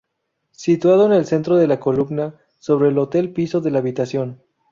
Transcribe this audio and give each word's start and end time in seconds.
Situado 0.55 1.05
en 1.05 1.11
el 1.13 1.27
centro 1.27 1.57
de 1.57 1.67
la 1.67 1.79
columna 1.79 2.33
sobre 2.57 2.89
el 2.89 2.97
hotel 2.97 3.33
piso 3.33 3.61
de 3.61 3.69
la 3.69 3.77
habitación. 3.77 4.41